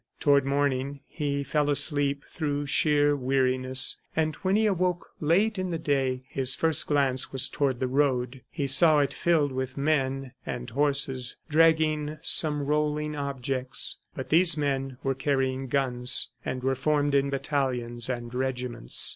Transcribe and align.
Toward 0.19 0.45
morning 0.45 1.01
he 1.05 1.43
fell 1.43 1.69
asleep 1.69 2.25
through 2.27 2.65
sheer 2.65 3.15
weariness, 3.15 3.97
and 4.15 4.33
when 4.37 4.55
he 4.55 4.65
awoke 4.65 5.09
late 5.19 5.59
in 5.59 5.69
the 5.69 5.77
day 5.77 6.23
his 6.27 6.55
first 6.55 6.87
glance 6.87 7.31
was 7.31 7.47
toward 7.47 7.79
the 7.79 7.85
road. 7.87 8.41
He 8.49 8.65
saw 8.65 9.01
it 9.01 9.13
filled 9.13 9.51
with 9.51 9.77
men 9.77 10.31
and 10.43 10.71
horses 10.71 11.35
dragging 11.49 12.17
some 12.23 12.63
rolling 12.65 13.15
objects. 13.15 13.99
But 14.15 14.29
these 14.29 14.57
men 14.57 14.97
were 15.03 15.13
carrying 15.13 15.67
guns 15.67 16.29
and 16.43 16.63
were 16.63 16.73
formed 16.73 17.13
in 17.13 17.29
battalions 17.29 18.09
and 18.09 18.33
regiments. 18.33 19.07